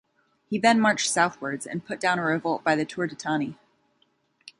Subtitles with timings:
[0.49, 3.55] He then marched southwards and put down a revolt by the Turdetani.